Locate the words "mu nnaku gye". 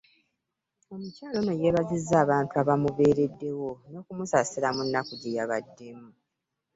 4.75-5.35